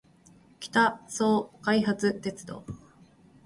[0.59, 2.63] 北総開発鉄道